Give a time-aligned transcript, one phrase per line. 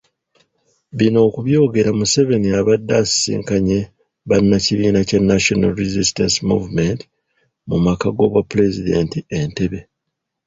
[0.97, 3.79] Bino okubyogera Museveni abadde asisinkanye
[4.29, 6.99] bannakibiina kya National Resistance Movement
[7.69, 9.79] mu maka g’obwapulezidenti Entebbe.